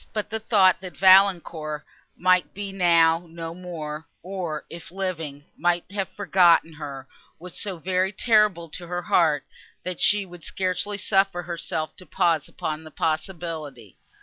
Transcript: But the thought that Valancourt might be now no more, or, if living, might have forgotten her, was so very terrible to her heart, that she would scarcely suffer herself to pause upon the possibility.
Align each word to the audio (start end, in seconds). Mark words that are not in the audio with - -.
But 0.13 0.31
the 0.31 0.39
thought 0.39 0.81
that 0.81 0.97
Valancourt 0.97 1.85
might 2.17 2.55
be 2.55 2.71
now 2.71 3.27
no 3.29 3.53
more, 3.53 4.07
or, 4.23 4.65
if 4.67 4.89
living, 4.89 5.45
might 5.55 5.85
have 5.91 6.09
forgotten 6.09 6.73
her, 6.73 7.07
was 7.37 7.61
so 7.61 7.77
very 7.77 8.11
terrible 8.11 8.67
to 8.69 8.87
her 8.87 9.03
heart, 9.03 9.45
that 9.83 10.01
she 10.01 10.25
would 10.25 10.43
scarcely 10.43 10.97
suffer 10.97 11.43
herself 11.43 11.95
to 11.97 12.07
pause 12.07 12.47
upon 12.47 12.83
the 12.83 12.89
possibility. 12.89 13.99